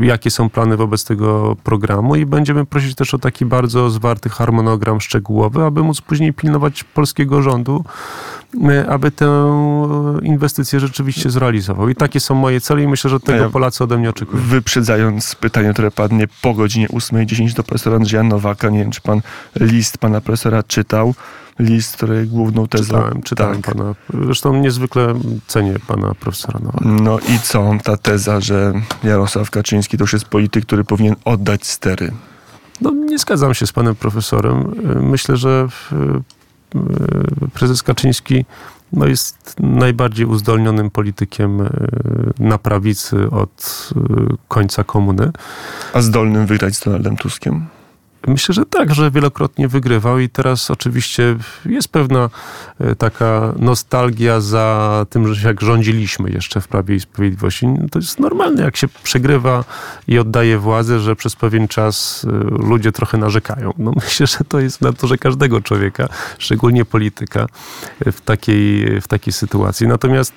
y, 0.00 0.04
jakie 0.04 0.30
są 0.30 0.50
plany 0.50 0.76
wobec 0.76 1.04
tego 1.04 1.56
programu 1.64 2.16
i 2.16 2.26
będziemy 2.26 2.66
prosić 2.66 2.94
też 2.94 3.14
o 3.14 3.18
taki 3.18 3.46
bardzo 3.46 3.90
zwarty 3.90 4.28
harmonogram 4.28 5.00
szczegółowy, 5.00 5.64
aby 5.64 5.82
móc 5.82 6.00
później 6.00 6.32
pilnować 6.32 6.84
polskiego 6.84 7.42
rządu, 7.42 7.84
aby 8.88 9.10
tę 9.10 9.50
inwestycję 10.22 10.80
rzeczywiście 10.80 11.30
zrealizował. 11.30 11.88
I 11.88 11.94
takie 11.94 12.20
są 12.20 12.34
moje 12.34 12.60
cele 12.60 12.82
i 12.82 12.88
myślę, 12.88 13.10
że 13.10 13.20
tego 13.20 13.50
Polacy 13.50 13.84
ode 13.84 13.98
mnie 13.98 14.10
oczekują. 14.10 14.42
Wyprzedzając 14.42 15.34
pytanie, 15.34 15.72
które 15.72 15.90
padnie 15.90 16.28
po 16.42 16.54
godzinie 16.54 16.88
8.10 16.88 17.54
do 17.54 17.62
profesora 17.62 17.96
Andrzeja 17.96 18.22
Nowaka, 18.22 18.68
nie 18.68 18.78
wiem, 18.78 18.90
czy 18.90 19.00
pan 19.00 19.20
list 19.60 19.98
pana 19.98 20.20
profesora 20.20 20.62
czytał, 20.62 21.14
list, 21.58 21.96
której 21.96 22.26
główną 22.26 22.68
tezą... 22.68 22.84
Czytałem, 22.84 23.22
czytałem 23.22 23.62
tak. 23.62 23.74
pana. 23.74 23.94
Zresztą 24.24 24.56
niezwykle 24.56 25.14
cenię 25.46 25.74
pana 25.86 26.14
profesora 26.14 26.60
Nowaka. 26.60 26.84
No 26.84 27.18
i 27.18 27.38
co? 27.42 27.70
Ta 27.84 27.96
teza, 27.96 28.40
że 28.40 28.72
Jarosław 29.04 29.50
Kaczyński 29.50 29.98
to 29.98 30.04
już 30.04 30.12
jest 30.12 30.24
polityk, 30.24 30.66
który 30.66 30.84
powinien 30.84 31.16
oddać 31.24 31.66
stery. 31.66 32.12
No 32.80 32.90
nie 32.90 33.18
zgadzam 33.18 33.54
się 33.54 33.66
z 33.66 33.72
panem 33.72 33.94
profesorem. 33.94 34.74
Myślę, 35.00 35.36
że 35.36 35.68
prezes 37.54 37.82
Kaczyński 37.82 38.44
no 38.92 39.06
jest 39.06 39.54
najbardziej 39.58 40.26
uzdolnionym 40.26 40.90
politykiem 40.90 41.68
na 42.38 42.58
prawicy 42.58 43.30
od 43.30 43.88
końca 44.48 44.84
komuny. 44.84 45.32
A 45.92 46.02
zdolnym 46.02 46.46
wygrać 46.46 46.74
z 46.74 46.84
Donaldem 46.84 47.16
Tuskiem? 47.16 47.66
Myślę, 48.26 48.54
że 48.54 48.66
tak, 48.66 48.94
że 48.94 49.10
wielokrotnie 49.10 49.68
wygrywał 49.68 50.18
i 50.18 50.28
teraz 50.28 50.70
oczywiście 50.70 51.36
jest 51.66 51.88
pewna 51.88 52.30
e, 52.80 52.94
taka 52.94 53.52
nostalgia 53.58 54.40
za 54.40 55.06
tym, 55.10 55.34
że 55.34 55.48
jak 55.48 55.60
rządziliśmy 55.60 56.30
jeszcze 56.30 56.60
w 56.60 56.68
Prawie 56.68 56.94
i 56.94 57.00
Sprawiedliwości. 57.00 57.66
To 57.90 57.98
jest 57.98 58.20
normalne, 58.20 58.62
jak 58.62 58.76
się 58.76 58.88
przegrywa 59.02 59.64
i 60.08 60.18
oddaje 60.18 60.58
władzę, 60.58 61.00
że 61.00 61.16
przez 61.16 61.36
pewien 61.36 61.68
czas 61.68 62.26
e, 62.28 62.66
ludzie 62.68 62.92
trochę 62.92 63.18
narzekają. 63.18 63.72
No 63.78 63.92
myślę, 64.04 64.26
że 64.26 64.38
to 64.48 64.60
jest 64.60 64.78
w 64.78 64.80
naturze 64.80 65.18
każdego 65.18 65.60
człowieka, 65.60 66.08
szczególnie 66.38 66.84
polityka 66.84 67.46
e, 68.06 68.12
w 68.12 68.20
takiej, 68.20 69.00
w 69.00 69.08
takiej 69.08 69.32
sytuacji. 69.32 69.86
Natomiast 69.86 70.32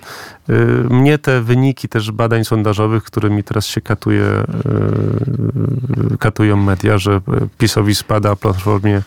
mnie 0.90 1.18
te 1.18 1.42
wyniki 1.42 1.90
też 1.90 2.12
badań 2.12 2.46
sondażowych, 2.46 3.04
którymi 3.04 3.44
teraz 3.44 3.66
się 3.66 3.82
katuje, 3.82 4.26
katują 6.20 6.58
media, 6.58 6.98
że 6.98 7.22
PiS 7.58 7.73
PiSowi 7.74 7.96
spada, 7.96 8.32
a 8.32 8.36
Platformie 8.36 9.02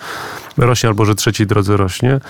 rośnie, 0.57 0.89
albo 0.89 1.05
że 1.05 1.15
trzeciej 1.15 1.47
drodze 1.47 1.77
rośnie. 1.77 2.21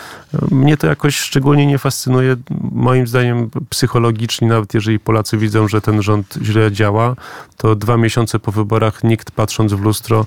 Mnie 0.50 0.76
to 0.76 0.86
jakoś 0.86 1.16
szczególnie 1.18 1.66
nie 1.66 1.78
fascynuje. 1.78 2.36
Moim 2.72 3.06
zdaniem 3.06 3.50
psychologicznie, 3.70 4.48
nawet 4.48 4.74
jeżeli 4.74 4.98
Polacy 4.98 5.38
widzą, 5.38 5.68
że 5.68 5.80
ten 5.80 6.02
rząd 6.02 6.38
źle 6.42 6.72
działa, 6.72 7.16
to 7.56 7.76
dwa 7.76 7.96
miesiące 7.96 8.38
po 8.38 8.52
wyborach 8.52 9.04
nikt 9.04 9.30
patrząc 9.30 9.72
w 9.72 9.80
lustro 9.80 10.26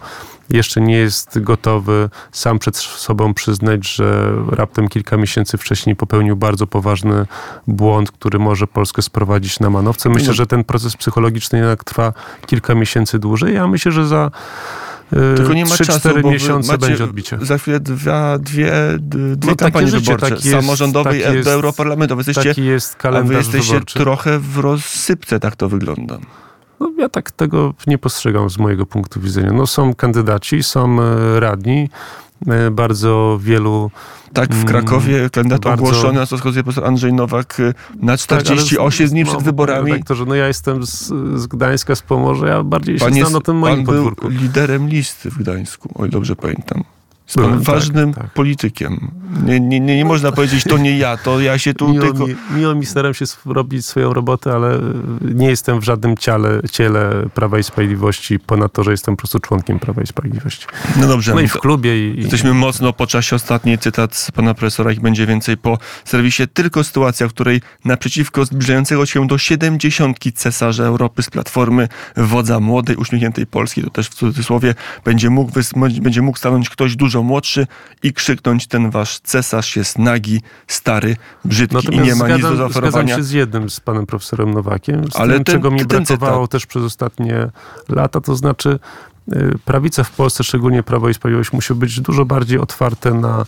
jeszcze 0.49 0.81
nie 0.81 0.97
jest 0.97 1.39
gotowy 1.39 2.09
sam 2.31 2.59
przed 2.59 2.77
sobą 2.77 3.33
przyznać, 3.33 3.87
że 3.87 4.33
raptem 4.51 4.87
kilka 4.87 5.17
miesięcy 5.17 5.57
wcześniej 5.57 5.95
popełnił 5.95 6.35
bardzo 6.35 6.67
poważny 6.67 7.25
błąd, 7.67 8.11
który 8.11 8.39
może 8.39 8.67
Polskę 8.67 9.01
sprowadzić 9.01 9.59
na 9.59 9.69
manowce. 9.69 10.09
Myślę, 10.09 10.27
no. 10.27 10.33
że 10.33 10.47
ten 10.47 10.63
proces 10.63 10.97
psychologiczny 10.97 11.57
jednak 11.59 11.83
trwa 11.83 12.13
kilka 12.45 12.75
miesięcy 12.75 13.19
dłużej. 13.19 13.53
Ja 13.53 13.67
myślę, 13.67 13.91
że 13.91 14.07
za 14.07 14.31
Tylko 15.09 15.53
nie 15.53 15.65
ma 15.65 15.75
3, 15.75 15.85
czasu, 15.85 15.99
4 15.99 16.23
miesiące 16.23 16.77
będzie 16.77 17.03
odbicie. 17.03 17.37
Za 17.41 17.57
chwilę 17.57 17.79
dwa, 17.79 18.37
dwie, 18.37 18.71
dwie 18.99 19.51
no, 19.51 19.55
kampanie 19.55 19.87
życie, 19.87 19.99
wyborcze, 19.99 20.35
tak 20.35 20.45
jest, 20.45 20.61
samorządowej 20.61 21.21
tak 21.21 21.43
do 21.43 21.51
europarlamentu. 21.51 22.17
Jesteście, 22.17 22.43
taki 22.43 22.65
jest 22.65 22.95
kalendarz 22.95 23.25
a 23.25 23.33
wy 23.33 23.37
jesteście 23.37 23.73
wyborczy. 23.73 23.99
trochę 23.99 24.39
w 24.39 24.57
rozsypce, 24.57 25.39
tak 25.39 25.55
to 25.55 25.69
wygląda. 25.69 26.17
No, 26.79 26.91
ja 26.97 27.09
tak 27.09 27.31
tego 27.31 27.73
nie 27.87 27.97
postrzegam 27.97 28.49
z 28.49 28.57
mojego 28.57 28.85
punktu 28.85 29.21
widzenia. 29.21 29.51
No, 29.53 29.67
są 29.67 29.93
kandydaci, 29.93 30.63
są 30.63 31.01
e, 31.01 31.39
radni, 31.39 31.89
e, 31.89 32.28
bardzo 32.71 33.39
wielu 33.41 33.91
tak, 34.33 34.55
w 34.55 34.65
Krakowie 34.65 35.17
mm, 35.17 35.29
kandydat 35.29 35.61
bardzo... 35.61 35.83
ogłoszony 35.83 36.19
na 36.19 36.25
Stoskowskiej 36.25 36.63
profesor 36.63 36.87
Andrzej 36.87 37.13
Nowak 37.13 37.59
y, 37.59 37.73
na 37.99 38.17
48 38.17 39.07
tak, 39.07 39.11
dni 39.11 39.23
przed 39.23 39.37
no, 39.37 39.41
wyborami. 39.41 39.91
Redaktorze, 39.91 40.25
no 40.25 40.35
ja 40.35 40.47
jestem 40.47 40.85
z, 40.85 41.05
z 41.35 41.47
Gdańska, 41.47 41.95
z 41.95 42.01
Pomorza, 42.01 42.47
ja 42.47 42.63
bardziej 42.63 42.97
pan 42.97 43.15
się 43.15 43.21
znam 43.21 43.33
na 43.33 43.41
tym 43.41 43.55
moim 43.55 43.75
pan 43.75 43.85
podwórku. 43.85 44.29
był 44.29 44.37
liderem 44.37 44.89
listy 44.89 45.31
w 45.31 45.37
Gdańsku, 45.37 45.89
o 45.95 46.05
ile 46.05 46.11
dobrze 46.11 46.35
pamiętam. 46.35 46.83
Byłem, 47.35 47.61
ważnym 47.61 48.13
tak, 48.13 48.23
tak. 48.23 48.33
politykiem. 48.33 49.11
Nie, 49.45 49.59
nie, 49.59 49.79
nie, 49.79 49.97
nie 49.97 50.05
można 50.05 50.31
powiedzieć, 50.31 50.63
to 50.63 50.77
nie 50.77 50.97
ja, 50.97 51.17
to 51.17 51.39
ja 51.39 51.57
się 51.57 51.73
tu 51.73 51.89
miło 51.89 52.05
tylko... 52.05 52.27
Mi, 52.27 52.35
miło 52.55 52.75
mi 52.75 52.85
staram 52.85 53.13
się 53.13 53.25
robić 53.45 53.85
swoją 53.85 54.13
robotę, 54.13 54.53
ale 54.53 54.79
nie 55.21 55.49
jestem 55.49 55.79
w 55.79 55.83
żadnym 55.83 56.17
ciele, 56.17 56.61
ciele 56.71 57.29
Prawa 57.33 57.59
i 57.59 57.63
Sprawiedliwości, 57.63 58.39
ponad 58.39 58.73
to, 58.73 58.83
że 58.83 58.91
jestem 58.91 59.15
po 59.15 59.17
prostu 59.17 59.39
członkiem 59.39 59.79
Prawa 59.79 60.01
i 60.01 60.07
Sprawiedliwości. 60.07 60.67
No 60.97 61.07
dobrze. 61.07 61.33
No 61.33 61.39
i 61.39 61.47
w 61.47 61.57
klubie. 61.57 62.11
I, 62.11 62.21
jesteśmy 62.21 62.53
mocno 62.53 62.93
po 62.93 63.07
czasie. 63.07 63.35
Ostatni 63.35 63.77
cytat 63.77 64.15
z 64.15 64.31
pana 64.31 64.53
profesora, 64.53 64.91
ich 64.91 64.99
będzie 64.99 65.25
więcej 65.25 65.57
po 65.57 65.77
serwisie. 66.05 66.43
Tylko 66.53 66.83
sytuacja, 66.83 67.27
w 67.27 67.33
której 67.33 67.61
naprzeciwko 67.85 68.45
zbliżającego 68.45 69.05
się 69.05 69.27
do 69.27 69.37
siedemdziesiątki 69.37 70.33
cesarza 70.33 70.83
Europy 70.83 71.23
z 71.23 71.29
Platformy, 71.29 71.87
wodza 72.17 72.59
młodej, 72.59 72.95
uśmiechniętej 72.95 73.47
Polski, 73.47 73.83
to 73.83 73.89
też 73.89 74.07
w 74.07 74.13
cudzysłowie, 74.13 74.75
będzie 75.05 75.29
mógł, 75.29 75.51
będzie 76.01 76.21
mógł 76.21 76.37
stanąć 76.37 76.69
ktoś 76.69 76.95
dużo 76.95 77.18
dużo 77.19 77.23
młodszy 77.23 77.67
i 78.03 78.13
krzyknąć 78.13 78.67
ten 78.67 78.89
wasz 78.89 79.19
cesarz 79.19 79.75
jest 79.75 79.97
nagi, 79.97 80.41
stary, 80.67 81.15
brzydki 81.45 81.75
Natomiast 81.75 82.05
i 82.05 82.07
nie 82.07 82.15
ma 82.15 82.25
zgadzam, 82.25 82.37
nic 82.37 82.43
do 82.43 82.55
zaoferowania. 82.55 83.07
Zgadzam 83.07 83.17
się 83.17 83.23
z 83.23 83.31
jednym, 83.31 83.69
z 83.69 83.79
panem 83.79 84.05
profesorem 84.05 84.53
Nowakiem, 84.53 85.11
z 85.11 85.15
Ale 85.15 85.33
tym, 85.33 85.43
ten, 85.43 85.55
czego 85.55 85.71
mi 85.71 85.85
brakowało 85.85 86.47
też 86.47 86.65
przez 86.65 86.83
ostatnie 86.83 87.49
lata, 87.89 88.21
to 88.21 88.35
znaczy 88.35 88.79
y, 89.33 89.53
prawica 89.65 90.03
w 90.03 90.11
Polsce, 90.11 90.43
szczególnie 90.43 90.83
Prawo 90.83 91.09
i 91.09 91.13
Sprawiedliwość, 91.13 91.53
musi 91.53 91.73
być 91.73 92.01
dużo 92.01 92.25
bardziej 92.25 92.59
otwarte 92.59 93.13
na 93.13 93.45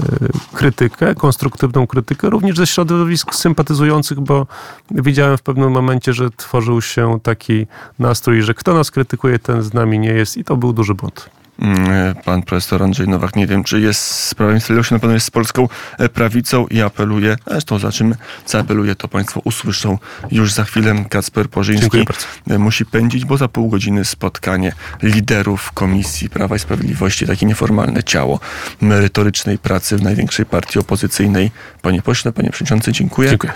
y, 0.00 0.06
krytykę, 0.52 1.14
konstruktywną 1.14 1.86
krytykę, 1.86 2.30
również 2.30 2.56
ze 2.56 2.66
środowisk 2.66 3.34
sympatyzujących, 3.34 4.20
bo 4.20 4.46
widziałem 4.90 5.38
w 5.38 5.42
pewnym 5.42 5.70
momencie, 5.72 6.12
że 6.12 6.30
tworzył 6.30 6.82
się 6.82 7.18
taki 7.22 7.66
nastrój, 7.98 8.42
że 8.42 8.54
kto 8.54 8.74
nas 8.74 8.90
krytykuje, 8.90 9.38
ten 9.38 9.62
z 9.62 9.74
nami 9.74 9.98
nie 9.98 10.12
jest 10.12 10.36
i 10.36 10.44
to 10.44 10.56
był 10.56 10.72
duży 10.72 10.94
błąd. 10.94 11.39
Mm, 11.60 12.14
pan 12.24 12.42
profesor 12.42 12.82
Andrzej 12.82 13.08
Nowak, 13.08 13.36
nie 13.36 13.46
wiem, 13.46 13.64
czy 13.64 13.80
jest 13.80 14.00
z 14.00 14.34
Prawem 14.34 14.60
Sprawiedliwością, 14.60 14.94
na 14.94 15.00
pewno 15.00 15.14
jest 15.14 15.26
z 15.26 15.30
polską 15.30 15.68
e, 15.98 16.08
prawicą 16.08 16.66
i 16.66 16.80
apeluje, 16.80 17.36
zresztą 17.46 17.78
zobaczymy, 17.78 18.14
co 18.44 18.58
apeluje, 18.58 18.94
to 18.94 19.08
państwo 19.08 19.40
usłyszą 19.44 19.98
już 20.30 20.52
za 20.52 20.64
chwilę. 20.64 21.04
Kacper 21.10 21.48
Porzyński 21.48 22.04
e, 22.50 22.58
musi 22.58 22.86
pędzić, 22.86 23.24
bo 23.24 23.36
za 23.36 23.48
pół 23.48 23.68
godziny 23.68 24.04
spotkanie 24.04 24.72
liderów 25.02 25.72
Komisji 25.72 26.30
Prawa 26.30 26.56
i 26.56 26.58
Sprawiedliwości, 26.58 27.26
takie 27.26 27.46
nieformalne 27.46 28.02
ciało 28.02 28.40
merytorycznej 28.80 29.58
pracy 29.58 29.96
w 29.96 30.02
największej 30.02 30.46
partii 30.46 30.78
opozycyjnej. 30.78 31.50
Panie 31.82 32.02
pośle, 32.02 32.32
panie 32.32 32.50
przewodniczący, 32.50 32.92
dziękuję. 32.92 33.30
Dziękuję. 33.30 33.52